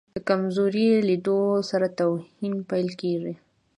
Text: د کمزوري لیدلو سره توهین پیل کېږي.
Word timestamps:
د 0.15 0.17
کمزوري 0.29 0.87
لیدلو 1.07 1.39
سره 1.71 1.87
توهین 1.99 2.53
پیل 2.69 2.89
کېږي. 3.01 3.33